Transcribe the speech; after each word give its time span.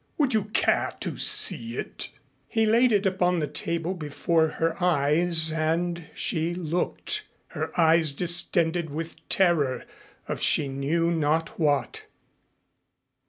Would 0.17 0.33
you 0.33 0.45
care 0.45 0.93
to 1.01 1.17
see 1.19 1.77
it?" 1.77 2.09
He 2.47 2.65
laid 2.65 2.91
it 2.91 3.05
upon 3.05 3.37
the 3.37 3.45
table 3.45 3.93
before 3.93 4.47
her 4.47 4.75
eyes 4.83 5.51
and 5.51 6.05
she 6.15 6.55
looked, 6.55 7.27
her 7.49 7.69
eyes 7.79 8.11
distended 8.11 8.89
with 8.89 9.15
terror 9.29 9.85
of 10.27 10.41
she 10.41 10.67
knew 10.67 11.11
now 11.11 11.41
what. 11.55 12.07